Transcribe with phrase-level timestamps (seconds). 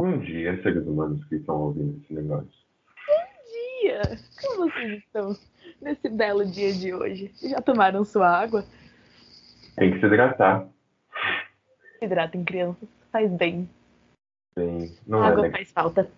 [0.00, 2.48] Bom dia, seres humanos que estão ouvindo esse negócio.
[3.04, 4.00] Bom dia!
[4.40, 5.36] Como vocês estão
[5.82, 7.32] nesse belo dia de hoje?
[7.42, 8.64] Já tomaram sua água?
[9.74, 10.68] Tem que se hidratar.
[12.00, 13.68] Hidratem crianças, faz bem.
[14.54, 14.96] Tem...
[15.04, 15.50] Não água é legal.
[15.50, 16.08] faz falta.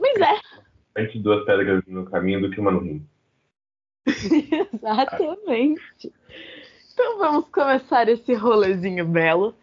[0.00, 3.06] Mas é, Antes duas pedras no caminho do que uma no rim.
[4.74, 6.12] exatamente.
[6.92, 9.54] Então vamos começar esse rolezinho belo.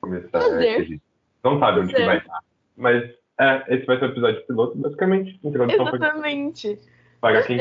[0.00, 0.80] Começar Prazer.
[0.80, 1.03] a gente
[1.44, 2.40] Não sabe onde que vai estar.
[2.76, 3.04] Mas
[3.38, 5.38] é, esse vai ser o episódio piloto, basicamente.
[5.44, 6.80] Introdução Exatamente.
[7.20, 7.58] para quem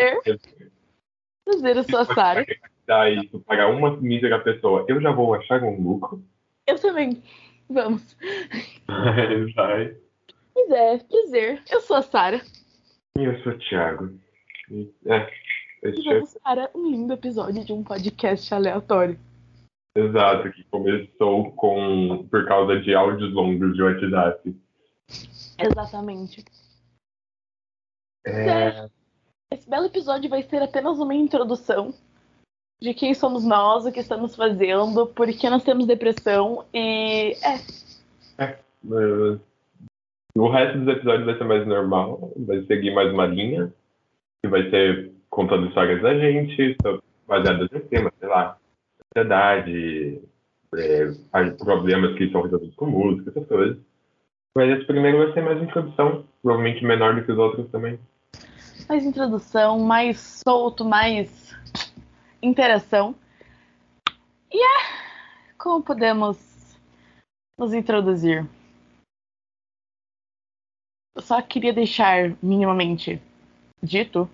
[1.44, 1.78] Prazer.
[1.78, 2.46] Eu sou a Sara.
[3.46, 4.86] para uma mísera pessoa.
[4.88, 6.24] Eu já vou achar um lucro.
[6.66, 7.22] Eu também.
[7.70, 8.16] Vamos.
[9.56, 9.98] Vai.
[10.54, 11.62] Pois é, prazer.
[11.70, 12.42] Eu sou a Sara.
[13.18, 14.14] E eu sou o Thiago.
[14.70, 15.30] E, é,
[15.84, 19.20] E este é vamos para um lindo episódio de um podcast aleatório.
[19.96, 24.56] Exato, que começou com por causa de áudios longos de WhatsApp.
[25.60, 26.44] Exatamente.
[28.26, 28.88] É,
[29.52, 31.94] Esse belo episódio vai ser apenas uma introdução
[32.82, 37.34] de quem somos nós, o que estamos fazendo, por que nós temos depressão e.
[38.38, 38.60] É, é,
[40.36, 43.72] o resto dos episódios vai ser mais normal, vai seguir mais uma linha,
[44.42, 46.76] que vai ser contando histórias da gente,
[47.28, 48.58] baseadas em temas, sei lá,
[49.14, 50.22] ansiedade,
[50.76, 51.06] é,
[51.58, 53.78] problemas que são resolvidos com música, essas coisas.
[54.56, 58.00] Mas esse primeiro vai ser mais introdução, provavelmente menor do que os outros também.
[58.90, 61.56] mais introdução, mais solto, mais
[62.42, 63.16] interação.
[64.52, 65.04] E é.
[65.58, 66.78] Como podemos
[67.58, 68.46] nos introduzir?
[71.16, 73.22] Eu só queria deixar minimamente
[73.82, 74.30] dito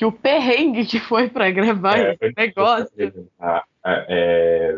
[0.00, 3.28] que o perrengue que foi pra gravar É, esse negócio.
[3.38, 4.74] A, a, é,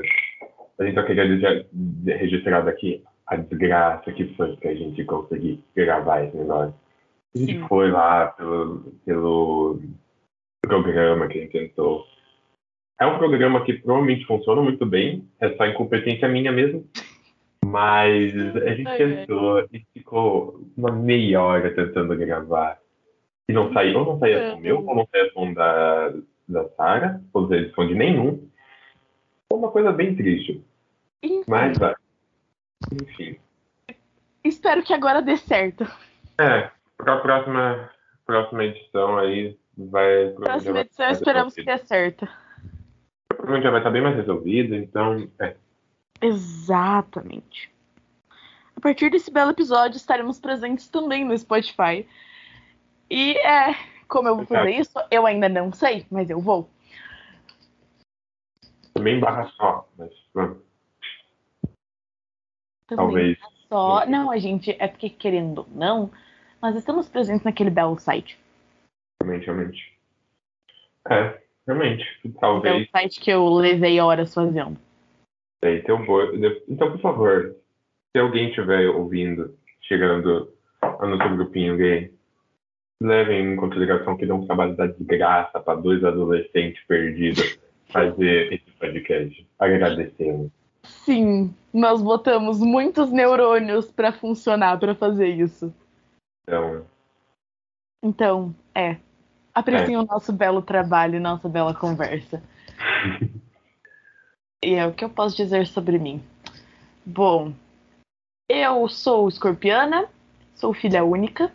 [0.80, 1.64] a gente só queria
[2.04, 6.74] registrado aqui a desgraça que foi pra gente conseguir gravar esse negócio.
[7.36, 7.68] A gente Sim.
[7.68, 9.80] foi lá pelo, pelo
[10.60, 12.04] programa que a gente tentou.
[13.00, 16.84] É um programa que provavelmente funciona muito bem, é só incompetência minha mesmo.
[17.64, 22.81] Mas a gente tentou e ficou uma meia hora tentando gravar.
[23.48, 26.12] E não saiu, ou não saía som meu, ou não saía som da,
[26.48, 28.48] da Sara, ou seja, som de nenhum.
[29.50, 30.64] Foi uma coisa bem triste.
[31.22, 31.94] Enfim, Mas, vai.
[32.92, 33.38] enfim.
[34.44, 35.84] espero que agora dê certo.
[36.38, 37.90] É, para a próxima,
[38.26, 40.30] próxima edição aí vai.
[40.30, 42.28] Próxima vai edição estar esperamos que dê certo.
[43.28, 45.28] Provavelmente já vai estar bem mais resolvido, então.
[45.40, 45.56] É.
[46.20, 47.72] Exatamente.
[48.76, 52.06] A partir desse belo episódio, estaremos presentes também no Spotify.
[53.12, 53.74] E é,
[54.08, 56.70] como eu vou fazer isso, eu ainda não sei, mas eu vou.
[58.94, 60.10] Também barra só, mas
[62.86, 63.38] talvez.
[63.68, 64.06] Só.
[64.06, 66.10] Não, a gente, é porque querendo ou não,
[66.62, 68.38] nós estamos presentes naquele belo site.
[69.22, 69.98] Realmente, realmente.
[71.10, 72.04] É, realmente.
[72.40, 72.90] Talvez.
[72.90, 74.78] site que eu levei horas fazendo.
[75.62, 76.34] Um bo-
[76.66, 77.56] Então, por favor,
[78.10, 80.50] se alguém estiver ouvindo, chegando
[80.80, 82.12] ao nosso grupinho gay,
[83.02, 87.58] levem em consideração que deu um trabalho da desgraça para dois adolescentes perdidos
[87.88, 89.46] fazer esse podcast.
[89.58, 90.50] Agradecemos.
[90.82, 95.72] Sim, nós botamos muitos neurônios pra funcionar pra fazer isso.
[96.42, 96.86] Então,
[98.02, 98.96] Então, é.
[99.54, 102.42] Apreciem o nosso belo trabalho e nossa bela conversa.
[104.64, 106.22] E é o que eu posso dizer sobre mim.
[107.04, 107.52] Bom,
[108.48, 110.08] eu sou escorpiana,
[110.54, 111.52] sou filha única.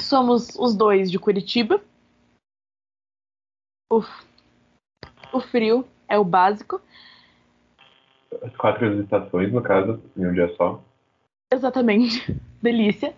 [0.00, 1.82] Somos os dois de Curitiba.
[3.90, 4.26] O, f-
[5.32, 6.80] o frio é o básico.
[8.42, 10.82] as quatro estações, no caso, em um dia só.
[11.52, 12.32] Exatamente.
[12.60, 13.14] Delícia.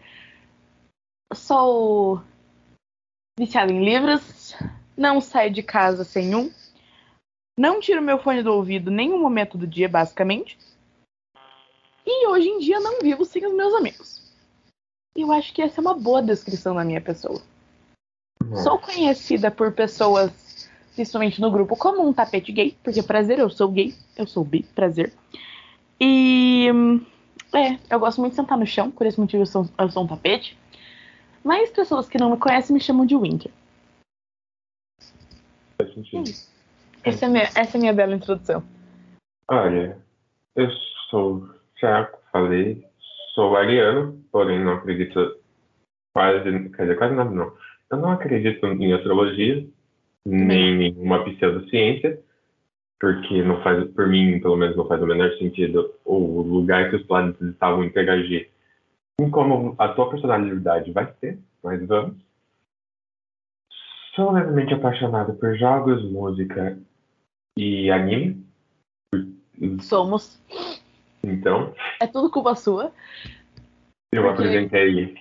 [1.35, 2.23] Sou
[3.39, 4.55] viciada em livros.
[4.97, 6.53] Não saio de casa sem um.
[7.59, 10.59] Não tiro meu fone do ouvido em nenhum momento do dia, basicamente.
[12.05, 14.26] E hoje em dia não vivo sem os meus amigos.
[15.17, 17.41] E eu acho que essa é uma boa descrição da minha pessoa.
[18.63, 23.69] Sou conhecida por pessoas, principalmente no grupo, como um tapete gay, porque prazer, eu sou
[23.71, 25.13] gay, eu sou bi, prazer.
[25.99, 26.69] E
[27.55, 30.05] é, eu gosto muito de sentar no chão, por esse motivo eu sou, eu sou
[30.05, 30.57] um tapete.
[31.43, 33.51] Mas pessoas que não me conhecem me chamam de Winter.
[35.79, 36.31] Faz sentido.
[37.03, 38.63] Essa é, a minha, essa é a minha bela introdução.
[39.49, 39.99] Olha,
[40.55, 40.69] eu
[41.09, 41.49] sou
[41.79, 42.87] Thiago, falei,
[43.37, 45.37] sou ariano, porém não acredito
[46.13, 47.53] quase, quer dizer, quase nada não.
[47.91, 49.65] Eu não acredito em astrologia,
[50.25, 52.19] nem em nenhuma pseudociência,
[52.99, 56.97] porque não faz, por mim, pelo menos, não faz o menor sentido o lugar que
[56.97, 58.49] os planetas estavam interagir
[59.21, 62.17] em como a tua personalidade vai ser, mas vamos.
[64.15, 66.79] Sou levemente apaixonado por jogos, música
[67.57, 68.45] e anime.
[69.81, 70.41] Somos.
[71.27, 72.93] Então, É tudo culpa sua.
[74.13, 75.15] eu Porque- apresentei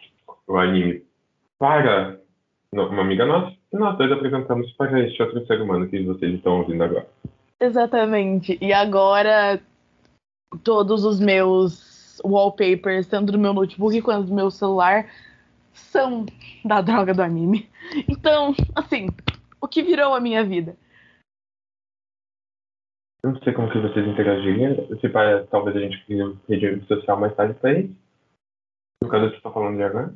[0.47, 1.03] o anime
[1.57, 2.19] para
[2.71, 6.59] uma amiga nossa e nós dois apresentamos para este outro ser humano que vocês estão
[6.59, 7.07] ouvindo agora.
[7.59, 8.57] Exatamente.
[8.61, 9.59] E agora
[10.63, 15.07] todos os meus wallpapers, tanto do meu notebook quanto do meu celular,
[15.73, 16.25] são
[16.63, 17.67] da droga do anime.
[18.07, 19.07] Então, assim,
[19.61, 20.75] o que virou a minha vida?
[23.25, 24.75] Eu não sei como que vocês interagiriam.
[25.01, 27.95] Se pá, talvez a gente crie rede social mais tarde para isso.
[29.01, 30.13] No caso, eu estou falando de agora.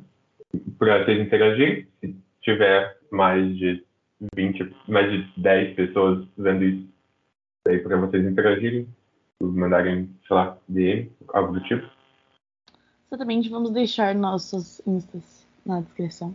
[0.78, 3.84] Para vocês interagirem, se tiver mais de
[4.36, 6.88] 20, mais de 10 pessoas vendo isso,
[7.66, 8.86] daí para vocês interagirem,
[9.42, 11.90] mandarem, sei lá, DM, algo do tipo.
[13.08, 16.32] Exatamente, vamos deixar nossos instas na descrição.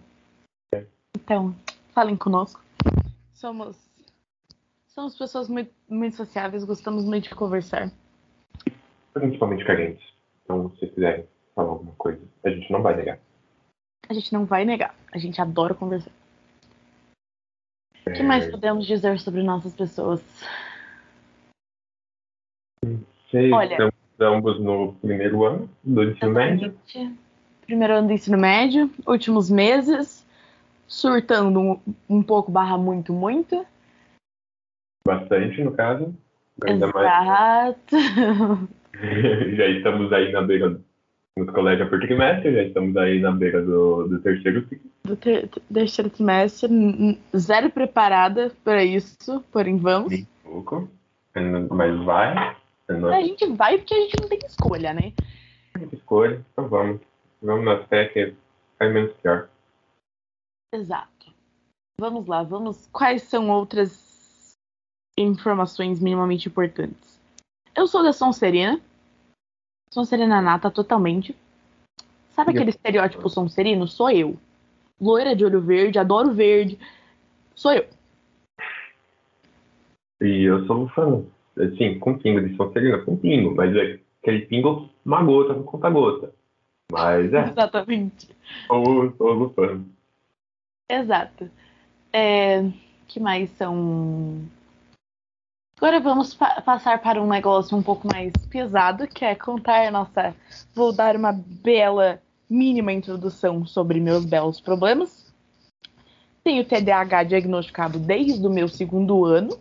[1.16, 1.56] Então,
[1.94, 2.62] falem conosco.
[3.31, 3.84] Somos
[4.95, 7.92] somos pessoas muito, muito sociáveis, gostamos muito de conversar.
[9.13, 10.03] Principalmente carentes.
[10.44, 13.19] Então, se quiserem falar alguma coisa, a gente não vai negar.
[14.07, 16.12] A gente não vai negar, a gente adora conversar.
[18.07, 20.21] O que mais podemos dizer sobre nossas pessoas?
[22.83, 23.74] Vocês Olha.
[23.74, 26.80] estamos ambos no primeiro ano do ensino médio.
[27.65, 30.25] Primeiro ano do ensino médio, últimos meses,
[30.88, 33.65] surtando um, um pouco barra muito, muito.
[35.06, 36.16] Bastante, no caso.
[36.66, 37.78] Ainda mais.
[37.92, 38.69] Exato.
[39.56, 40.80] já estamos aí na beira
[41.38, 44.90] no colégio por trimestre, já estamos aí na beira do, do terceiro ciclo.
[45.04, 46.69] Do ter- terceiro trimestre,
[47.36, 50.12] zero preparada para isso, porém vamos.
[50.12, 50.90] Nem pouco.
[51.72, 52.56] Mas vai.
[52.88, 55.12] A gente vai porque a gente não tem escolha, né?
[55.92, 56.46] escolha.
[56.54, 57.02] Então vamos.
[57.42, 58.34] Vamos na fé que
[58.80, 59.50] é menos pior.
[60.74, 61.34] Exato.
[62.00, 62.88] Vamos lá, vamos.
[62.92, 63.92] Quais são outras
[65.17, 67.19] informações minimamente importantes?
[67.75, 68.79] Eu sou da Sonserina.
[69.89, 71.35] Sonserina nata totalmente.
[72.29, 73.88] Sabe aquele estereótipo sonserino?
[73.88, 74.38] Sou eu.
[75.00, 76.77] Loira de olho verde, adoro verde.
[77.56, 77.88] Sou eu.
[80.21, 81.23] E eu sou um fã.
[81.57, 83.56] Assim, com pingo de Sonserina, com pingo.
[83.56, 86.33] Mas é aquele pingo, uma gota, não conta gota.
[86.91, 88.29] Mas é, Exatamente.
[88.68, 89.81] sou, sou fã.
[90.89, 91.50] Exato.
[92.11, 92.69] É,
[93.07, 94.41] que mais são.
[95.77, 99.92] Agora vamos pa- passar para um negócio um pouco mais pesado, que é contar a
[99.92, 100.36] nossa.
[100.74, 105.33] Vou dar uma bela mínima introdução sobre meus belos problemas.
[106.44, 109.60] Tenho TDAH diagnosticado desde o meu segundo ano,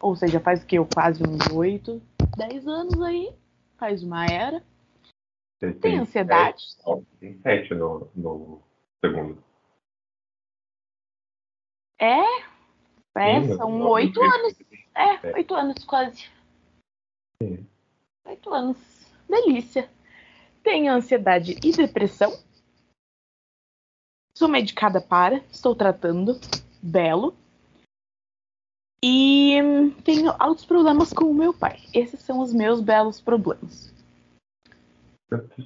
[0.00, 0.76] ou seja, faz o que?
[0.86, 2.02] Quase uns 8,
[2.36, 3.32] 10 anos aí.
[3.76, 4.62] Faz uma era.
[5.60, 6.64] Você Tem ansiedade.
[7.20, 8.62] Tem sete no, no
[9.04, 9.42] segundo.
[12.00, 12.22] É?
[13.16, 14.54] É, são oito no- anos.
[14.98, 16.28] É, oito anos quase.
[17.40, 17.64] Sim.
[18.26, 18.76] Oito anos.
[19.28, 19.88] Delícia.
[20.62, 22.36] Tenho ansiedade e depressão.
[24.34, 26.40] Sou medicada para, estou tratando.
[26.82, 27.36] Belo.
[29.02, 29.56] E
[30.04, 31.80] tenho altos problemas com o meu pai.
[31.94, 33.94] Esses são os meus belos problemas.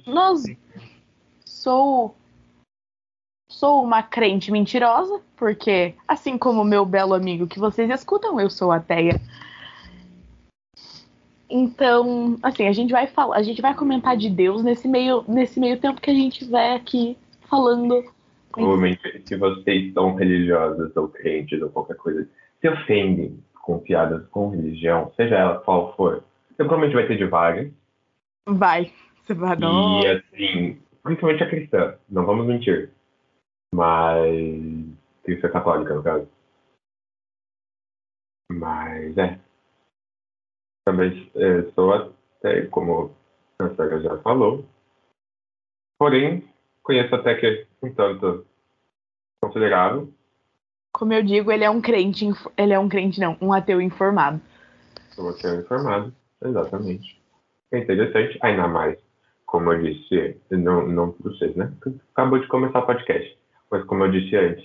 [0.05, 0.43] Nós
[1.43, 2.15] sou
[3.63, 8.73] sou uma crente mentirosa, porque assim como meu belo amigo que vocês escutam, eu sou
[8.73, 9.21] ateia.
[11.49, 15.61] Então, assim, a gente vai falar, a gente vai comentar de Deus nesse meio nesse
[15.61, 17.17] meio tempo que a gente vai aqui
[17.49, 18.03] falando.
[18.51, 22.27] Provavelmente, se vocês são religiosos ou crentes ou qualquer coisa,
[22.59, 27.25] se ofendem com piadas com religião, seja ela qual for, você provavelmente vai ter de
[27.27, 27.71] várias.
[28.45, 28.91] Vai.
[29.21, 30.01] Você vai não.
[30.01, 32.91] E assim, principalmente a cristã, não vamos mentir.
[33.73, 34.93] Mas.
[35.23, 36.27] Cristã católica, no caso.
[38.51, 39.39] Mas é.
[40.85, 43.15] Também é, sou até, como
[43.59, 44.65] a Sara já falou.
[45.97, 46.47] Porém,
[46.83, 48.45] conheço até que um tanto
[49.41, 50.13] considerável.
[50.93, 52.25] Como eu digo, ele é um crente,
[52.57, 54.41] ele é um crente não, um ateu informado.
[55.11, 56.13] Sou até informado,
[56.43, 57.21] exatamente.
[57.71, 58.99] É interessante, ainda mais,
[59.45, 61.73] como eu disse, não, não para vocês, né?
[62.11, 63.37] Acabou de começar o podcast,
[63.73, 64.63] mas como eu disse antes,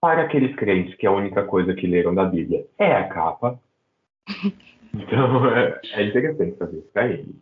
[0.00, 3.60] para aqueles crentes que a única coisa que leram da Bíblia é a capa,
[4.94, 7.36] então é, é interessante saber para eles.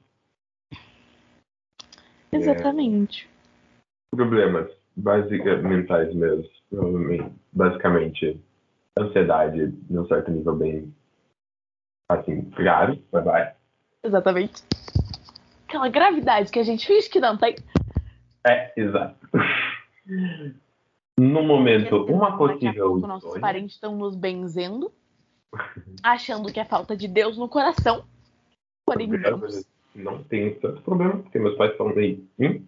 [2.32, 2.36] É.
[2.36, 3.30] Exatamente.
[4.10, 6.48] Problemas basic, mentais meus,
[7.52, 8.40] basicamente,
[8.98, 10.92] ansiedade, num certo nível bem,
[12.08, 13.54] assim, grave, mas vai.
[14.02, 14.64] Exatamente.
[15.68, 17.54] Aquela gravidade que a gente finge que não tem.
[18.44, 19.16] É, exato.
[21.18, 24.92] No momento, uma possível pouco nossos parentes estão nos benzendo,
[26.02, 28.04] achando que é falta de Deus no coração.
[28.84, 29.64] Porém, vamos.
[29.94, 32.28] Não tenho tanto problema, porque meus pais são meio.
[32.38, 32.66] Hum?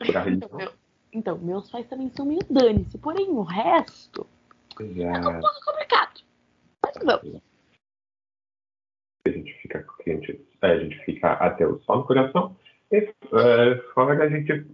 [0.00, 0.72] Então, meu-
[1.12, 2.98] então, meus pais também são meio dane-se.
[2.98, 4.26] Porém, o resto
[4.78, 5.40] é um Exato.
[5.40, 6.20] pouco complicado.
[6.84, 7.42] Mas vamos.
[9.26, 12.56] A gente fica, a gente, é, a gente fica ateu só no coração.
[12.92, 14.66] E é, fora que a gente.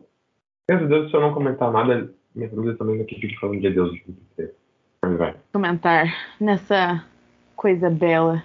[0.68, 3.90] Meu Deus, se eu não comentar nada, minha dúvida também que fica falando de Deus.
[5.18, 5.36] Vai.
[5.52, 6.06] Comentar
[6.40, 7.04] nessa
[7.56, 8.44] coisa bela.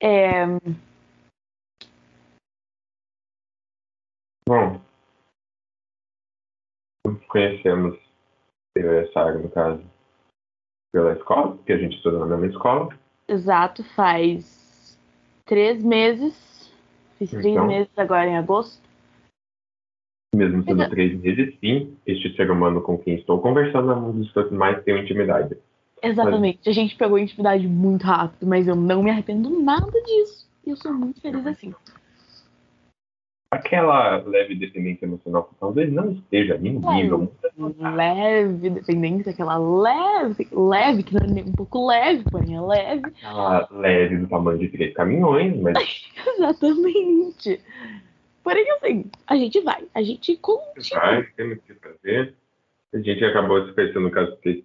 [0.00, 0.46] É,
[4.48, 4.80] Bom,
[7.28, 7.98] conhecemos,
[8.74, 9.84] eu e a Sara, no caso,
[10.90, 12.98] pela escola, porque a gente estuda na mesma escola.
[13.28, 14.98] exato, faz
[15.44, 16.72] três meses.
[17.18, 17.66] Fiz três Então.
[17.66, 18.87] meses agora em agosto.
[20.34, 20.90] Mesmo sendo Exato.
[20.90, 24.82] três meses, sim, este ser humano com quem estou conversando é um dos que mais
[24.84, 25.56] tenho intimidade.
[26.02, 26.68] Exatamente.
[26.68, 30.48] A gente pegou intimidade muito rápido, mas eu não me arrependo nada disso.
[30.66, 31.74] E eu sou muito feliz assim.
[33.50, 40.46] Aquela leve dependência emocional que talvez não esteja em um nível Leve dependência, aquela leve,
[40.52, 43.06] leve, que não é nem um pouco leve, porém é leve.
[43.06, 45.76] aquela leve do tamanho de três caminhões, mas
[46.36, 47.60] Exatamente.
[48.48, 51.00] Porém, assim, a gente vai, a gente continua.
[51.00, 52.34] vai, temos que fazer.
[52.94, 54.64] A gente acabou se conhecendo, no caso, ter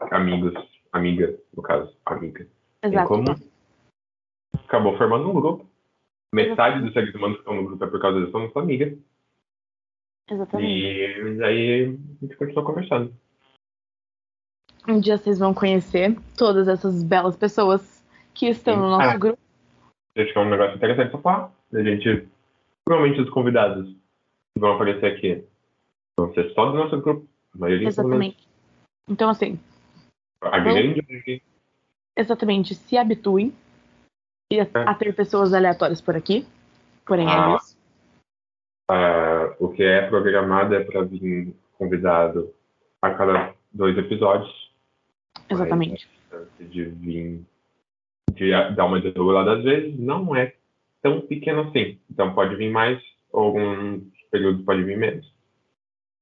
[0.00, 0.52] amigos,
[0.92, 2.44] amiga, no caso, amiga.
[2.82, 3.22] em comum.
[3.22, 3.48] Exatamente.
[4.66, 5.64] Acabou formando um grupo.
[6.34, 8.98] Metade dos seres humanos que estão no grupo é por causa da sua amiga.
[10.28, 10.68] Exatamente.
[10.68, 13.14] E aí a gente continuou conversando.
[14.88, 19.16] Um dia vocês vão conhecer todas essas belas pessoas que estão no nosso Ah.
[19.16, 19.38] grupo.
[20.16, 21.52] Deixa eu um negócio interessante pra falar.
[21.72, 22.28] A gente,
[22.90, 23.86] provavelmente os convidados
[24.52, 25.44] que vão aparecer aqui
[26.18, 27.24] vão ser só do nosso grupo.
[27.54, 28.48] A maioria menos, Exatamente.
[29.08, 29.60] Então, assim,
[30.40, 31.40] A grande maioria.
[32.16, 33.54] exatamente, se habituem
[34.74, 36.44] a, a ter pessoas aleatórias por aqui.
[37.06, 37.56] Porém, é Ah.
[37.60, 37.76] isso.
[38.90, 42.52] Ah, o que é programado é para vir convidado
[43.00, 44.68] a cada dois episódios.
[45.48, 46.08] Exatamente.
[46.58, 47.40] de vir
[48.32, 50.54] de dar uma desregulada às vezes não é
[51.02, 51.98] tão pequeno assim.
[52.10, 53.00] Então pode vir mais,
[53.32, 55.32] ou alguns períodos pode vir menos.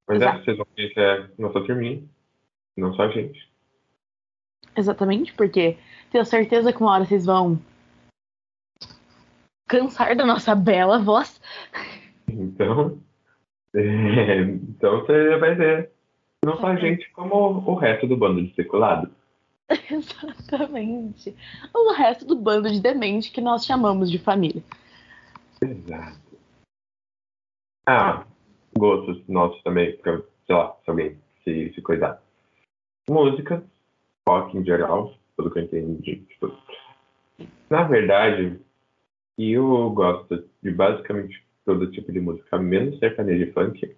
[0.07, 0.45] Mas é, Exato.
[0.45, 2.03] vocês vão conhecer nossa turminha,
[2.77, 3.49] não só a gente.
[4.77, 5.77] Exatamente, porque
[6.11, 7.61] tenho certeza que uma hora vocês vão
[9.69, 11.41] cansar da nossa bela voz.
[12.29, 12.99] Então,
[13.75, 15.91] é, então você vai ver
[16.45, 19.11] não só a gente, como o resto do bando de circulado.
[19.91, 21.37] Exatamente.
[21.75, 24.63] O resto do bando de demente que nós chamamos de família.
[25.61, 26.19] Exato.
[27.87, 28.27] Ah,
[28.77, 32.23] gostos nossos também, pra, sei lá, se alguém se, se cuidar.
[33.09, 33.65] Música,
[34.27, 36.17] rock em geral, tudo que eu entendi.
[36.29, 36.53] Tipo,
[37.71, 38.61] na verdade,
[39.39, 43.97] eu gosto de basicamente todo tipo de música, menos sertanejo e funk.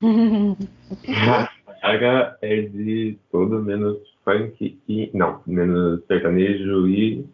[1.66, 3.98] A saga é de tudo menos
[4.28, 5.10] funk e.
[5.14, 7.26] Não, menos sertanejo e.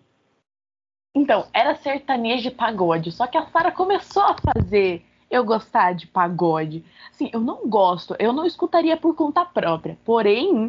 [1.15, 6.07] então, era sertanejo e pagode, só que a Sara começou a fazer eu gostar de
[6.07, 6.85] pagode.
[7.11, 10.69] Assim, eu não gosto, eu não escutaria por conta própria, porém,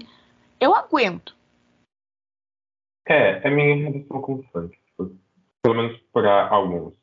[0.60, 1.36] eu aguento.
[3.08, 4.75] É, é minha relação com funk.
[5.62, 6.94] Pelo menos para alguns.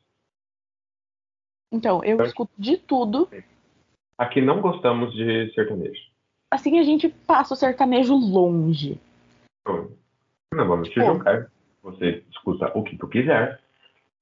[1.71, 3.29] Então, eu escuto de tudo.
[4.17, 6.13] Aqui não gostamos de sertanejo.
[6.51, 8.99] Assim a gente passa o sertanejo longe.
[9.65, 11.05] Não vamos te Pô.
[11.05, 11.51] julgar.
[11.81, 13.59] Você escuta o que tu quiser.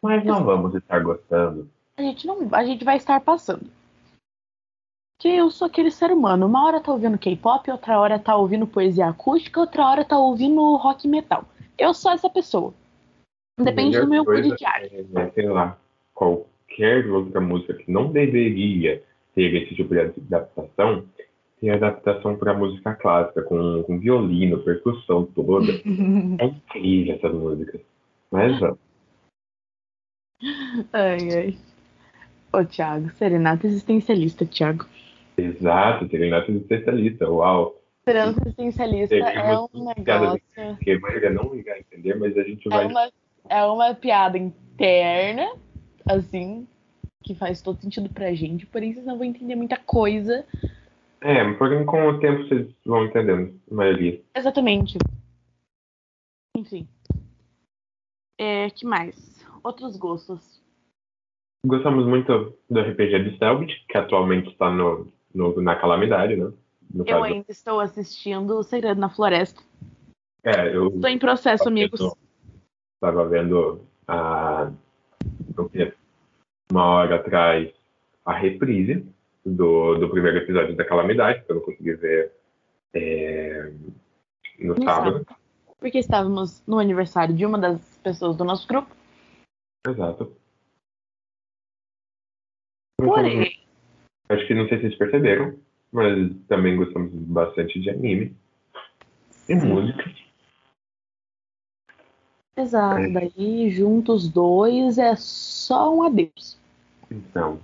[0.01, 1.69] Mas não vamos estar gostando.
[1.97, 3.69] A gente não, a gente vai estar passando.
[5.19, 6.47] Que eu sou aquele ser humano.
[6.47, 10.75] Uma hora tá ouvindo K-pop, outra hora tá ouvindo poesia acústica, outra hora tá ouvindo
[10.77, 11.45] rock metal.
[11.77, 12.73] Eu sou essa pessoa.
[13.59, 15.07] Depende do meu coisa diário.
[15.15, 15.77] é, sei lá,
[16.15, 19.03] qualquer outra música que não deveria
[19.35, 21.05] ter esse tipo de adaptação,
[21.61, 25.71] tem adaptação para música clássica, com, com violino, percussão toda.
[26.41, 27.81] É incrível essas músicas.
[28.31, 28.79] Mas vamos.
[30.91, 31.57] ai, ai.
[32.51, 34.85] Ô, Thiago, serenata existencialista, Thiago.
[35.37, 37.79] Exato, serenata especialista, uau.
[38.03, 40.77] Serenata existencialista é uma um piada negócio.
[40.81, 42.87] Que a maioria não vai entender, mas a gente É vai.
[42.87, 43.11] uma,
[43.47, 45.53] é uma piada interna,
[46.09, 46.67] assim,
[47.23, 50.43] que faz todo sentido pra gente, porém vocês não vão entender muita coisa.
[51.23, 54.21] É, porém com o tempo vocês vão entendendo, a maioria.
[54.35, 54.97] Exatamente.
[56.57, 56.87] Enfim.
[58.39, 59.45] É, que mais?
[59.63, 60.59] Outros gostos.
[61.65, 66.51] Gostamos muito do RPG de Selbit, que atualmente está no, no, na Calamidade, né?
[66.91, 69.61] No Eu caso- ainda estou assistindo O Segredo na Floresta.
[70.43, 72.01] É, eu Estou em processo, amigos.
[72.95, 74.71] estava vendo a,
[76.71, 77.71] uma hora atrás
[78.25, 79.05] a reprise
[79.45, 82.31] do, do primeiro episódio da Calamidade, que eu não consegui ver
[82.93, 83.71] é,
[84.59, 85.25] no No sábado.
[85.25, 85.41] sábado.
[85.79, 88.95] Porque estávamos no aniversário de uma das pessoas do nosso grupo.
[89.87, 90.35] Exato.
[92.97, 93.59] Porém,
[94.29, 95.59] Acho que não sei se vocês perceberam,
[95.91, 98.35] mas também gostamos bastante de anime
[99.49, 100.03] e música.
[102.55, 103.09] exato, É.
[103.09, 106.59] daí juntos os dois é só um adeus.
[107.09, 107.59] Então,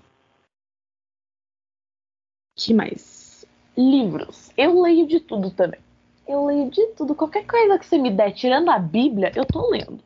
[2.57, 3.45] que mais?
[3.77, 4.51] Livros.
[4.57, 5.79] Eu leio de tudo também.
[6.27, 7.15] Eu leio de tudo.
[7.15, 9.99] Qualquer coisa que você me der, tirando a Bíblia, eu tô lendo.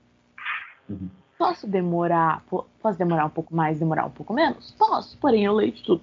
[0.90, 1.10] Uhum.
[1.40, 4.76] Posso demorar, po- posso demorar um pouco mais, demorar um pouco menos?
[4.78, 6.02] Posso, porém eu leio de tudo.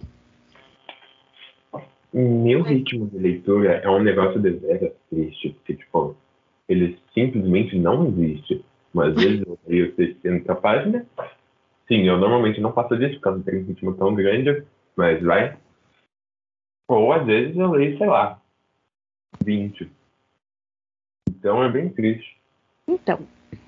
[2.12, 6.17] meu ritmo de leitura é um negócio de veras triste, porque, tipo,
[6.69, 8.64] ele simplesmente não existe.
[8.93, 11.05] Mas às vezes eu leio 60 páginas.
[11.87, 14.64] Sim, eu normalmente não faço disso, porque eu não tenho um ritmo tão grande,
[14.97, 15.57] mas vai.
[16.88, 18.40] Ou às vezes eu leio, sei lá,
[19.45, 19.88] 20.
[21.28, 22.37] Então é bem triste.
[22.87, 23.21] Então,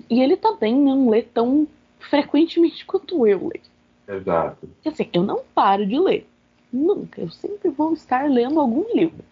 [0.09, 1.67] e ele também não lê tão
[1.99, 3.71] frequentemente quanto eu leio.
[4.07, 4.67] Exato.
[4.85, 6.27] Assim, eu não paro de ler.
[6.73, 7.21] Nunca.
[7.21, 9.23] Eu sempre vou estar lendo algum livro.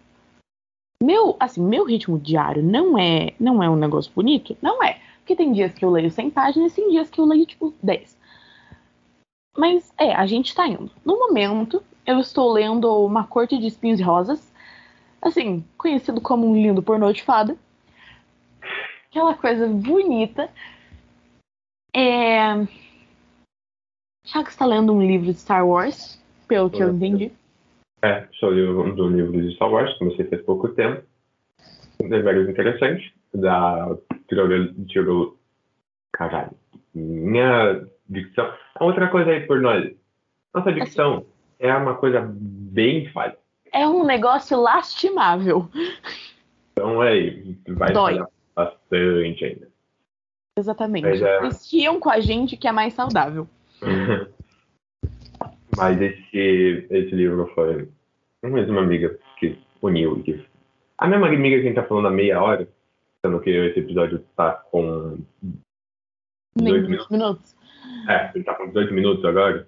[1.01, 4.55] Meu, assim, meu ritmo diário não é, não é um negócio bonito?
[4.61, 4.99] Não é.
[5.19, 7.73] Porque tem dias que eu leio 100 páginas e tem dias que eu leio, tipo,
[7.81, 8.17] 10.
[9.57, 10.91] Mas, é, a gente tá indo.
[11.03, 14.51] No momento, eu estou lendo Uma Corte de Espinhos e Rosas.
[15.21, 17.55] Assim, conhecido como um lindo pornô de fada.
[19.09, 20.49] Aquela coisa bonita.
[21.95, 22.65] É...
[24.25, 27.31] Chaco está lendo um livro de Star Wars, pelo que eu entendi.
[28.01, 31.03] É, sou um dos livros de Star Wars, comecei faz pouco tempo.
[32.01, 33.11] É vários interessantes.
[33.33, 33.95] Da
[34.87, 35.37] Tiro...
[36.11, 36.53] Caralho.
[36.93, 38.51] Minha dicção.
[38.79, 39.93] Outra coisa aí por nós.
[40.53, 41.23] Nossa dicção
[41.59, 43.37] é uma coisa bem falha.
[43.71, 45.69] É um negócio lastimável.
[46.71, 48.23] Então é, vai Dói.
[48.55, 49.67] bastante ainda.
[50.57, 51.03] Exatamente.
[51.03, 51.39] Mas é-
[51.99, 53.47] com a gente que é mais saudável.
[55.77, 57.87] Mas esse, esse livro foi
[58.43, 60.21] uma uma amiga que uniu.
[60.23, 60.45] Que...
[60.97, 62.67] A mesma amiga que a gente tá falando há meia hora,
[63.23, 65.17] sendo que esse episódio tá com.
[66.55, 67.55] Nem 18 20 minutos.
[68.09, 69.67] É, ele tá com 18 minutos agora.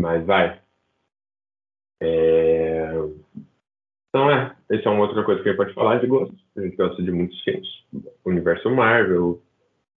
[0.00, 0.61] Mas vai.
[2.04, 2.92] É...
[4.08, 6.34] Então é, essa é uma outra coisa que a gente pode falar de gosto.
[6.56, 7.68] A gente gosta de muitos filmes.
[8.24, 9.40] Universo Marvel.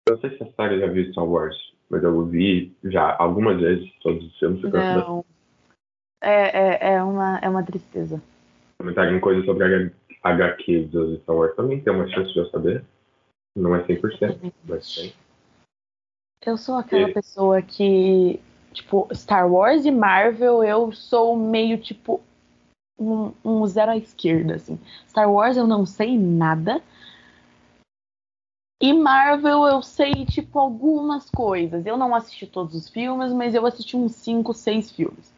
[0.07, 1.57] Eu não sei se a Sarah já viu Star Wars,
[1.89, 4.63] mas eu vi já algumas vezes todos os filmes.
[4.63, 4.69] Eu.
[4.71, 5.25] Não.
[6.21, 8.21] É, é, é, uma, é uma tristeza.
[8.77, 9.91] comentar em coisas sobre
[10.23, 12.83] a HQ do Star Wars também, tem uma chance de eu saber.
[13.55, 15.13] Não é 100%, mas tem.
[16.45, 18.39] Eu sou aquela E- pessoa que,
[18.75, 22.21] tipo, Star Wars e Marvel, eu sou meio tipo
[22.99, 24.79] um, um zero à esquerda, assim.
[25.07, 26.81] Star Wars eu não sei nada.
[28.81, 31.85] E Marvel eu sei, tipo, algumas coisas.
[31.85, 35.33] Eu não assisti todos os filmes, mas eu assisti uns 5, 6 filmes.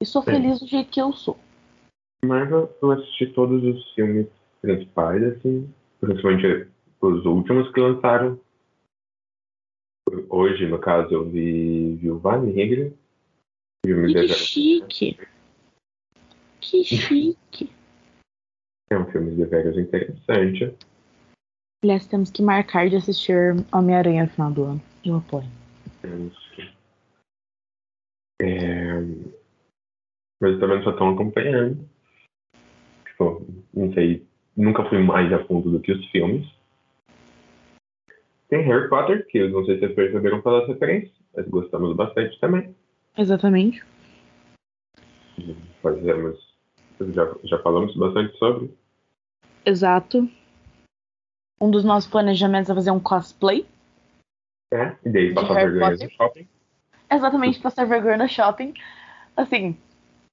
[0.00, 0.30] E sou Sim.
[0.30, 1.36] feliz do jeito que eu sou.
[2.24, 4.26] Marvel, eu assisti todos os filmes
[4.60, 6.68] principais, assim, principalmente
[7.00, 8.40] os últimos que lançaram.
[10.28, 12.92] Hoje, no caso, eu vi Viúva Negra.
[13.84, 15.18] Filme Que chique.
[16.60, 17.70] Que chique.
[18.90, 20.76] É um filme de veras interessante.
[21.82, 24.82] Aliás, temos que marcar de assistir Homem-Aranha no final do ano.
[25.04, 25.48] Eu apoio.
[26.02, 26.70] Temos que-
[28.42, 29.00] É...
[30.40, 31.88] Mas eu também não sou tão acompanhando.
[33.06, 36.46] Tipo, não sei, nunca fui mais a fundo do que os filmes.
[38.52, 42.38] Tem Harry Potter, que eu não sei se vocês perceberam pelas referências, mas gostamos bastante
[42.38, 42.76] também.
[43.16, 43.82] Exatamente.
[45.80, 46.54] Fazemos,
[47.00, 48.76] já, já falamos bastante sobre.
[49.64, 50.30] Exato.
[51.58, 53.66] Um dos nossos planejamentos é fazer um cosplay.
[54.70, 56.06] É, e daí passar vergonha Potter?
[56.06, 56.48] no shopping.
[57.10, 58.74] Exatamente, passar vergonha no shopping.
[59.34, 59.78] Assim,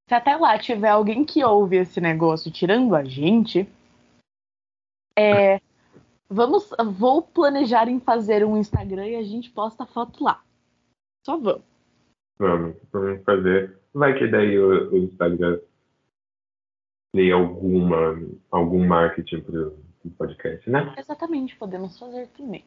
[0.10, 3.66] se até lá tiver alguém que ouve esse negócio tirando a gente,
[5.18, 5.62] é.
[6.30, 10.44] Vamos, vou planejar em fazer um Instagram e a gente posta a foto lá.
[11.26, 11.64] Só vamos.
[12.38, 13.78] Vamos, vamos fazer.
[13.94, 15.60] Vai que daí o, o Instagram
[17.14, 20.94] dê alguma, algum marketing pro, pro podcast, né?
[20.98, 22.64] Exatamente, podemos fazer também.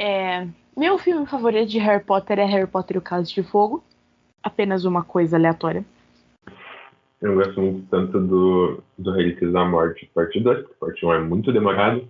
[0.00, 3.82] É, meu filme favorito de Harry Potter é Harry Potter e o Cálice de Fogo.
[4.40, 5.84] Apenas uma coisa aleatória.
[7.20, 11.20] Eu gosto muito tanto do, do Relíquias da Morte, parte 2, porque parte 1 é
[11.20, 12.08] muito demorado.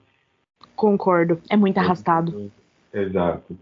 [0.77, 2.53] Concordo, é muito arrastado.
[2.93, 3.57] Exato.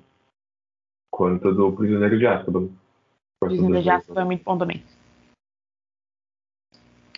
[1.10, 2.68] Quanto do Prisioneiro de Azkaban.
[3.40, 4.82] Prisioneiro de Azkaban é muito bom também.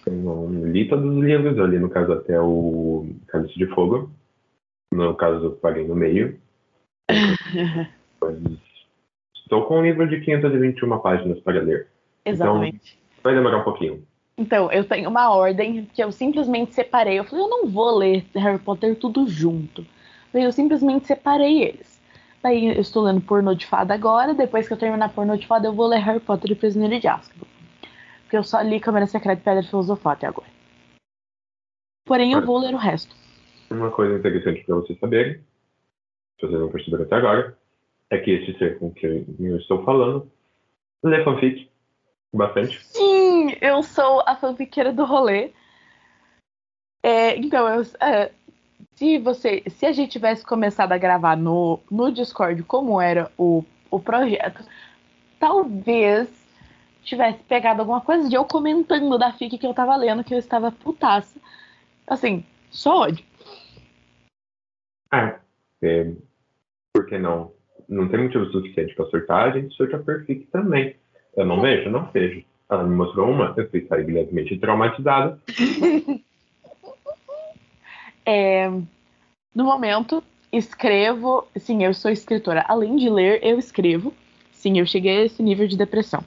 [0.06, 4.10] Eu não li todos os livros, ali no caso até o Cálice de Fogo.
[4.92, 6.38] No caso, eu parei no meio.
[8.20, 8.38] Mas
[9.34, 11.88] estou com um livro de 521 páginas para ler.
[12.24, 12.98] Exatamente.
[12.98, 14.06] Então, vai demorar um pouquinho.
[14.38, 17.18] Então, eu tenho uma ordem que eu simplesmente separei.
[17.18, 19.85] Eu falei, eu não vou ler Harry Potter tudo junto.
[20.33, 22.01] Daí eu simplesmente separei eles.
[22.40, 24.33] Daí eu estou lendo Pornô de Fada agora.
[24.33, 27.09] Depois que eu terminar Pornô de Fada, eu vou ler Harry Potter e Prisioneiro de
[27.09, 27.48] Azkaban.
[28.22, 30.48] Porque eu só li Câmara Secreta e Pedra Filosofal até agora.
[32.07, 33.16] Porém, eu vou ler o resto.
[33.70, 35.40] Uma coisa interessante para vocês saberem,
[36.38, 37.59] se vocês não perceberam até agora,
[38.11, 40.31] é que esse ser com quem eu estou falando
[41.03, 41.68] lê fanfic
[42.32, 42.84] bastante.
[42.86, 45.52] Sim, eu sou a fanfiqueira do rolê.
[47.02, 48.32] É, então, eu, é,
[48.94, 53.64] se você, se a gente tivesse começado a gravar no, no Discord como era o,
[53.90, 54.64] o projeto,
[55.38, 56.28] talvez
[57.02, 60.38] tivesse pegado alguma coisa de eu comentando da fic que eu tava lendo, que eu
[60.38, 61.40] estava putaça.
[62.06, 63.24] Assim, só ódio.
[65.10, 65.38] Ah,
[65.80, 66.12] é,
[66.92, 67.52] por que não?
[67.88, 70.96] Não tem motivo suficiente para surtar, a gente surta por fic também.
[71.36, 72.44] Eu não vejo, não vejo.
[72.70, 75.38] Ela me mostrou uma, eu fui sair levemente traumatizada.
[78.26, 78.68] é,
[79.54, 81.46] no momento, escrevo.
[81.56, 82.64] Sim, eu sou escritora.
[82.68, 84.12] Além de ler, eu escrevo.
[84.52, 86.22] Sim, eu cheguei a esse nível de depressão.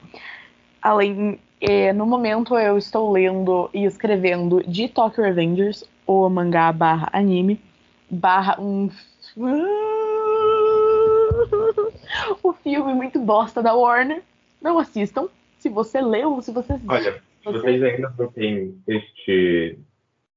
[0.80, 7.08] Além, é, no momento, eu estou lendo e escrevendo de Tokyo Revengers, o mangá barra
[7.12, 7.60] anime,
[8.10, 8.90] barra um.
[12.42, 14.22] o filme muito bosta da Warner.
[14.62, 15.28] Não assistam.
[15.58, 16.74] Se você leu, se você.
[16.88, 19.78] Olha, se vocês ainda não têm este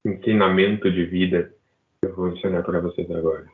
[0.05, 1.53] ensinamento de vida,
[2.01, 3.45] eu vou ensinar para vocês agora.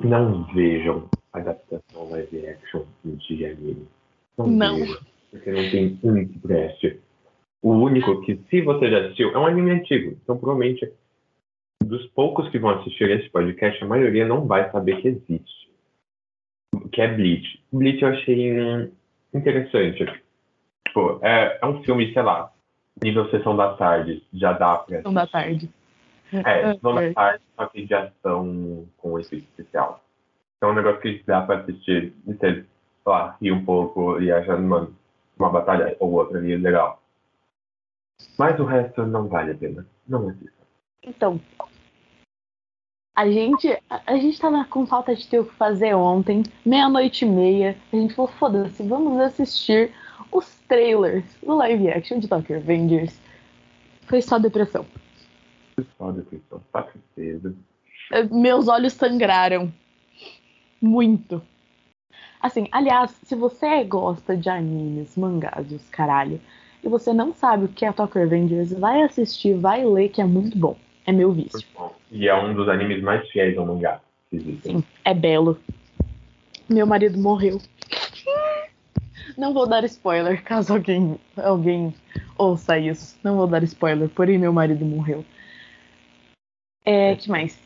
[0.00, 3.88] Não vejam adaptação live action de anime.
[4.36, 4.76] Não, não.
[4.76, 7.00] vejam, porque não tem um que preste.
[7.62, 10.18] O único que, se você já assistiu, é um anime antigo.
[10.22, 10.92] Então, provavelmente,
[11.84, 15.70] dos poucos que vão assistir esse podcast, a maioria não vai saber que existe.
[16.90, 17.62] Que é Bleach.
[17.72, 18.90] Bleach eu achei um,
[19.34, 20.04] interessante.
[20.86, 22.52] Tipo, é, é um filme, sei lá,
[23.02, 24.96] nível sessão da tarde, já dá pra.
[24.98, 25.70] Sessão da tarde.
[26.32, 30.02] É, sessão da tarde, só que de ação com efeito especial.
[30.56, 32.64] Então é um negócio que dá pra assistir sei
[33.04, 34.88] lá, rir um pouco e achar uma,
[35.38, 37.02] uma batalha ou outra ali legal.
[38.38, 39.86] Mas o resto não vale a pena.
[40.06, 40.62] Não assista.
[41.02, 41.40] Então,
[43.14, 47.24] a gente, a, a gente tava com falta de ter o que fazer ontem, meia-noite
[47.24, 47.76] e meia.
[47.92, 49.92] A gente falou, foda-se, vamos assistir
[50.30, 53.20] os trailers do live action de Tokyo Avengers.
[54.06, 54.86] Foi só depressão.
[55.74, 57.54] Foi só depressão, tá tristeza.
[58.30, 59.72] Meus olhos sangraram.
[60.80, 61.42] Muito.
[62.40, 66.40] Assim, aliás, se você gosta de animes, mangás e os caralho,
[66.82, 70.24] e você não sabe o que é Tokyo Avengers, vai assistir, vai ler, que é
[70.24, 70.76] muito bom.
[71.06, 71.66] É meu vício.
[72.10, 74.78] E é um dos animes mais fiéis ao mangá que existem.
[74.78, 75.58] Sim, é belo.
[76.68, 77.60] Meu marido morreu.
[79.36, 81.94] Não vou dar spoiler, caso alguém, alguém
[82.38, 83.18] ouça isso.
[83.22, 85.24] Não vou dar spoiler, porém meu marido morreu.
[86.84, 87.58] É, que mais?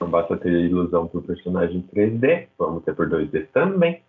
[0.00, 4.02] Não basta ter ilusão pro personagem 3D, vamos ter por 2D também.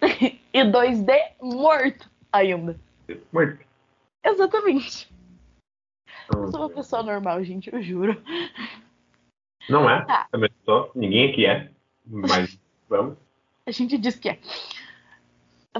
[0.02, 2.76] e 2D morto ainda.
[3.32, 3.58] Morto.
[4.24, 5.08] Exatamente.
[6.34, 8.20] Eu sou uma pessoa normal, gente, eu juro.
[9.68, 10.04] Não é?
[10.04, 10.26] Tá.
[10.30, 10.90] Também sou.
[10.94, 11.70] Ninguém aqui é.
[12.06, 13.16] Mas vamos.
[13.66, 14.38] A gente diz que é.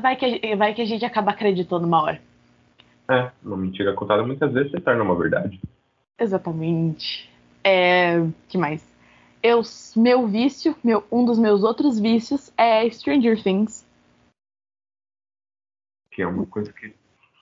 [0.00, 2.22] Vai que, vai que a gente acaba acreditando uma hora.
[3.10, 5.60] É, uma mentira contada muitas vezes se torna uma verdade.
[6.18, 7.30] Exatamente.
[7.64, 8.86] É, que mais?
[9.42, 9.62] Eu,
[9.96, 13.86] meu vício, meu, um dos meus outros vícios é Stranger Things.
[16.12, 16.94] Que é uma coisa que,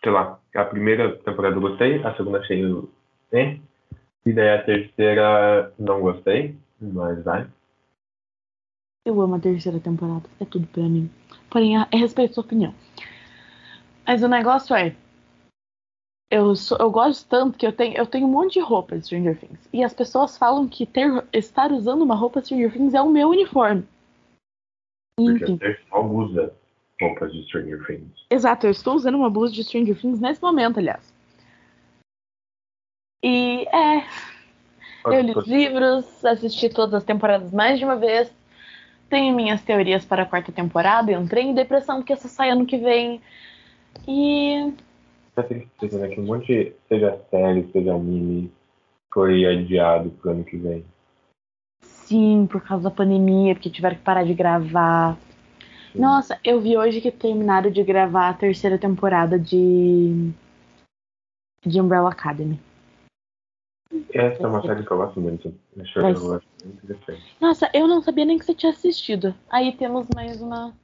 [0.03, 2.63] sei lá, a primeira temporada eu gostei, a segunda achei
[3.33, 3.61] né?
[4.25, 7.49] E daí a terceira não gostei, mas vai.
[9.05, 11.09] Eu amo a terceira temporada, é tudo pra mim.
[11.49, 12.75] Porém, é respeito a sua opinião.
[14.05, 14.95] Mas o negócio é.
[16.29, 19.07] Eu, sou, eu gosto tanto que eu tenho, eu tenho um monte de roupa de
[19.07, 19.69] Stranger Things.
[19.73, 23.29] E as pessoas falam que ter, estar usando uma roupa Stranger Things é o meu
[23.29, 23.87] uniforme.
[25.21, 25.57] Enfim.
[25.57, 26.53] Porque você só usa
[27.01, 28.27] roupas de Stranger Things.
[28.29, 31.16] Exato, eu estou usando uma blusa de Stranger Things nesse momento, aliás.
[33.27, 34.05] E é.
[35.05, 38.33] Eu li os livros, assisti todas as temporadas mais de uma vez.
[39.11, 42.77] tenho minhas teorias para a quarta temporada, entrei em depressão porque essa sai ano que
[42.77, 43.21] vem.
[44.07, 44.73] E.
[45.35, 46.09] Tá tristeza, né?
[46.09, 48.53] Que um monte de, seja série, seja anime,
[49.13, 50.85] foi adiado pro ano que vem.
[51.83, 55.17] Sim, por causa da pandemia, porque tiveram que parar de gravar.
[55.93, 55.99] Sim.
[55.99, 60.31] Nossa, eu vi hoje que terminaram de gravar a terceira temporada de.
[61.65, 62.61] de Umbrella Academy.
[64.13, 65.55] Essa é uma série que eu gosto muito.
[65.75, 67.37] Deixa eu gosto muito interessante.
[67.41, 69.35] Nossa, eu não sabia nem que você tinha assistido.
[69.49, 70.75] Aí temos mais uma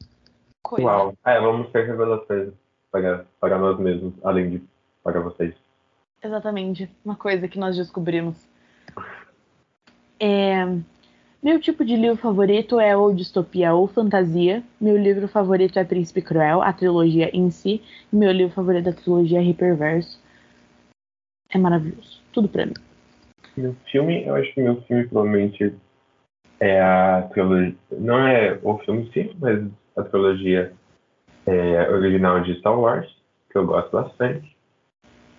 [0.62, 0.86] coisa.
[0.86, 1.14] Uau.
[1.24, 2.52] É, vamos ter revelações
[2.90, 4.62] para, para nós mesmos, além de
[5.02, 5.54] para vocês.
[6.22, 6.88] Exatamente.
[7.04, 8.48] Uma coisa que nós descobrimos.
[10.20, 10.64] É...
[11.42, 14.62] Meu tipo de livro favorito é ou distopia ou fantasia.
[14.80, 17.82] Meu livro favorito é Príncipe Cruel, a trilogia em si.
[18.12, 20.18] E meu livro favorito da trilogia é Hyperverse.
[21.50, 22.20] É maravilhoso.
[22.32, 22.74] Tudo pra mim.
[23.56, 25.74] Meu filme, eu acho que meu filme provavelmente
[26.58, 27.76] é a trilogia.
[27.90, 30.72] Não é o filme em si, mas a trilogia
[31.46, 33.10] é, original de Star Wars,
[33.50, 34.56] que eu gosto bastante.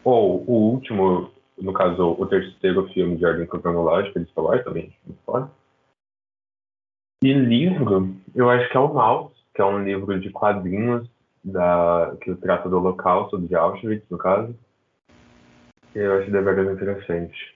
[0.03, 4.93] Ou o último, no caso, o terceiro filme de ordem cronológica de Star Wars, também
[5.05, 5.49] muito foda.
[7.23, 11.09] E livro, eu acho que é o Maus, que é um livro de quadrinhos
[11.43, 14.53] da, que trata do Holocausto, de Auschwitz, no caso.
[15.95, 17.52] Eu acho deveras interessante.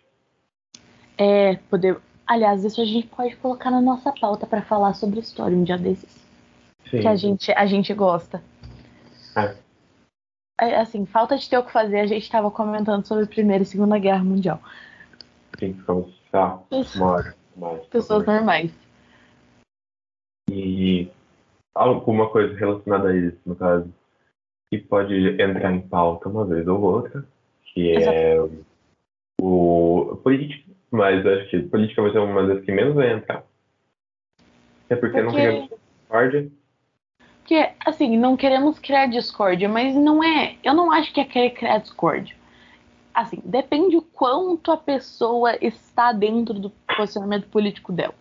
[1.18, 2.00] É, poder.
[2.26, 5.78] Aliás, isso a gente pode colocar na nossa pauta para falar sobre história um dia
[5.78, 6.26] desses.
[6.90, 7.00] Sim.
[7.00, 8.42] Que a gente, a gente gosta.
[9.36, 9.56] É.
[10.62, 10.80] é.
[10.80, 13.66] Assim, falta de ter o que fazer, a gente estava comentando sobre a Primeira e
[13.66, 14.60] Segunda Guerra Mundial.
[15.58, 16.60] Sim, ficamos tá,
[16.96, 17.86] uma hora mais.
[17.88, 18.72] Pessoas normais.
[20.52, 21.10] E
[21.74, 23.92] alguma coisa relacionada a isso, no caso,
[24.70, 27.26] que pode entrar em pauta uma vez ou outra,
[27.66, 28.38] que é
[29.42, 33.44] o política, mas acho que política vai ser uma das que menos vai entrar.
[34.90, 35.22] É porque, porque...
[35.22, 36.52] não queremos discórdia.
[37.40, 40.58] Porque, assim, não queremos criar discórdia, mas não é.
[40.64, 42.36] Eu não acho que é querer criar discórdia.
[43.14, 48.14] Assim, depende o quanto a pessoa está dentro do posicionamento político dela.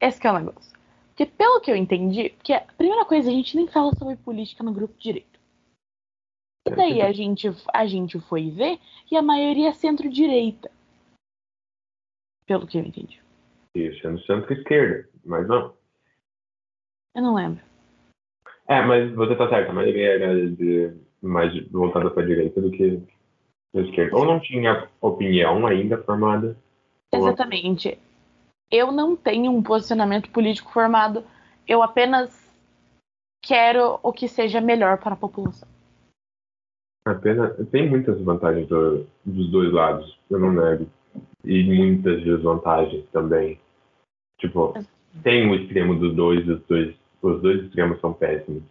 [0.00, 0.72] Esse é o negócio.
[1.08, 4.64] Porque, pelo que eu entendi, que a primeira coisa, a gente nem fala sobre política
[4.64, 5.38] no grupo direito.
[6.66, 8.78] E daí a gente, a gente foi ver
[9.10, 10.70] e a maioria é centro-direita.
[12.46, 13.22] Pelo que eu entendi.
[13.74, 15.74] Isso, é no centro-esquerda, mas não.
[17.14, 17.62] Eu não lembro.
[18.68, 22.70] É, mas você tá certo, a maioria era de, mais voltada para a direita do
[22.70, 23.02] que
[23.72, 24.16] para a esquerda.
[24.16, 26.56] Ou não tinha opinião ainda formada.
[27.12, 27.98] Exatamente.
[28.70, 31.24] Eu não tenho um posicionamento político formado.
[31.66, 32.44] Eu apenas
[33.42, 35.68] quero o que seja melhor para a população.
[37.06, 40.88] Apenas tem muitas vantagens do, dos dois lados, eu não nego.
[41.44, 43.60] E muitas desvantagens também.
[44.38, 44.74] Tipo,
[45.22, 48.62] tem o extremo dos dois, os dois, os dois extremos são péssimos.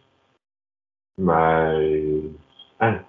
[1.19, 2.32] Mas.
[2.79, 3.03] Ah,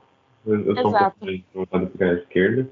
[0.46, 1.16] eu, eu sou Exato.
[1.16, 2.70] um pouco voltado para a esquerda.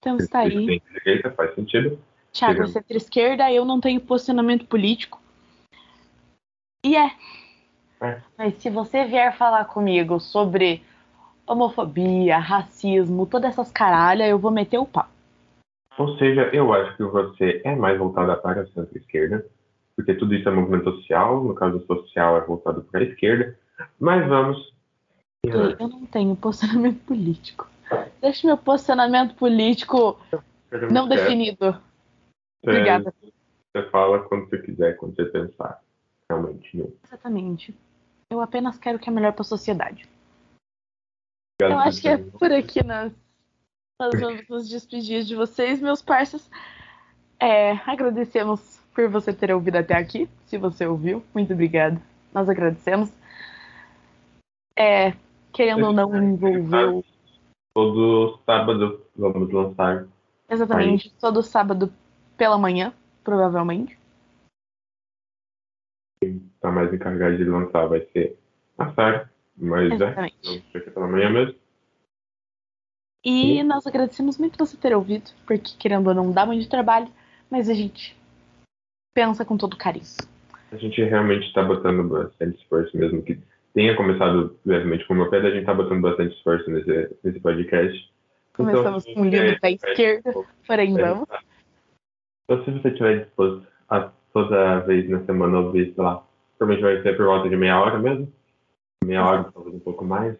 [0.00, 0.80] Então está aí.
[0.92, 1.98] Direita, faz sentido.
[2.32, 5.22] Tiago, centro-esquerda, eu não tenho posicionamento político.
[6.84, 7.12] E é.
[8.02, 8.20] é.
[8.36, 10.82] Mas se você vier falar comigo sobre
[11.46, 15.08] homofobia, racismo, todas essas caralhas, eu vou meter o pau.
[15.98, 19.46] Ou seja, eu acho que você é mais voltada para a centro-esquerda,
[19.94, 23.58] porque tudo isso é movimento social, no caso social é voltado para a esquerda,
[23.98, 24.74] mas vamos.
[25.44, 27.68] Eu não tenho posicionamento político.
[28.20, 30.18] Deixa meu posicionamento político
[30.90, 31.80] não definido.
[32.62, 33.12] Obrigada.
[33.22, 35.80] Você fala quando você quiser, quando você pensar.
[36.28, 36.92] Realmente, não.
[37.04, 37.74] Exatamente.
[38.30, 40.08] Eu apenas quero o que é melhor para a sociedade.
[41.60, 43.12] Eu acho que é por aqui nós,
[43.98, 46.50] nós vamos nos despedir de vocês, meus parceiros.
[47.38, 50.28] É, agradecemos por você ter ouvido até aqui.
[50.46, 52.00] Se você ouviu, muito obrigada.
[52.32, 53.12] Nós agradecemos.
[54.76, 55.12] É,
[55.52, 57.04] querendo ou não, envolveu.
[57.72, 60.06] Todo sábado vamos lançar.
[60.48, 61.20] Exatamente, Aí.
[61.20, 61.92] todo sábado
[62.36, 63.98] pela manhã, provavelmente.
[66.20, 68.38] Quem está mais encarregado de lançar vai ser
[68.78, 69.30] a Sara.
[69.56, 70.36] Mas é, Exatamente.
[70.48, 71.63] é, não fica pela manhã mesmo.
[73.24, 77.08] E nós agradecemos muito você ter ouvido, porque querendo ou não dá muito trabalho,
[77.50, 78.14] mas a gente
[79.14, 80.04] pensa com todo carinho.
[80.70, 83.40] A gente realmente está botando bastante esforço, mesmo que
[83.72, 87.40] tenha começado brevemente com o meu pé, a gente está botando bastante esforço nesse, nesse
[87.40, 88.12] podcast.
[88.52, 90.32] Começamos então, com um livro da esquerda,
[90.66, 91.28] porém é, vamos.
[92.44, 96.22] Então, se você estiver disposto a toda vez na semana ouvir, sei lá,
[96.58, 98.30] provavelmente vai ser por volta de meia hora mesmo
[99.04, 100.36] meia hora, talvez um pouco mais,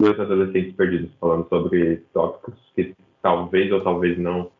[0.00, 4.50] dois adolescentes perdidos falando sobre tópicos que talvez ou talvez não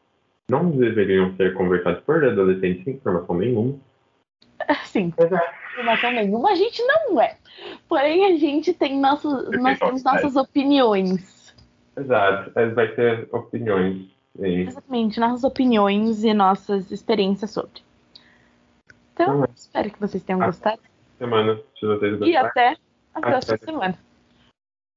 [0.48, 3.78] não deveriam ser conversados por adolescentes sem informação nenhuma,
[4.68, 5.44] Assim, Exato.
[5.72, 7.36] informação nenhuma a gente não é.
[7.88, 11.54] Porém, a gente tem nossos, nós temos nossas opiniões.
[11.96, 12.52] Exato.
[12.58, 14.06] É, Vai ter opiniões.
[14.38, 17.82] E Exatamente, nossas opiniões e nossas experiências sobre.
[19.14, 19.46] Então, Uhum.
[19.54, 20.80] espero que vocês tenham gostado.
[21.18, 22.36] semana, se vocês E gostarem.
[22.48, 23.30] até a Até.
[23.30, 23.98] próxima semana.